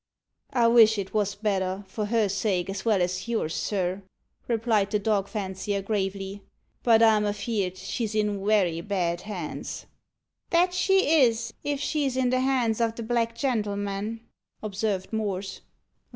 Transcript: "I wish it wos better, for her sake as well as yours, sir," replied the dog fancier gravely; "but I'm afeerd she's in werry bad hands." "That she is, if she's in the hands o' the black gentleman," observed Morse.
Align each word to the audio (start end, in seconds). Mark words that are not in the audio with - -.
"I 0.51 0.65
wish 0.65 0.97
it 0.97 1.13
wos 1.13 1.35
better, 1.35 1.83
for 1.87 2.05
her 2.07 2.27
sake 2.27 2.71
as 2.71 2.83
well 2.83 3.03
as 3.03 3.27
yours, 3.27 3.53
sir," 3.53 4.01
replied 4.47 4.89
the 4.89 4.97
dog 4.97 5.27
fancier 5.27 5.83
gravely; 5.83 6.41
"but 6.81 7.03
I'm 7.03 7.23
afeerd 7.23 7.77
she's 7.77 8.15
in 8.15 8.41
werry 8.41 8.81
bad 8.81 9.21
hands." 9.21 9.85
"That 10.49 10.73
she 10.73 11.21
is, 11.21 11.53
if 11.63 11.79
she's 11.79 12.17
in 12.17 12.31
the 12.31 12.39
hands 12.39 12.81
o' 12.81 12.89
the 12.89 13.03
black 13.03 13.35
gentleman," 13.35 14.21
observed 14.63 15.13
Morse. 15.13 15.61